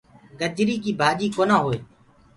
[0.39, 1.77] گجري ڪي ڀآجي ڪونآ هئي۔